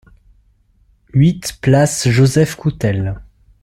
huit 1.13 1.59
place 1.61 2.09
Joseph 2.09 2.55
Coutel 2.55 3.21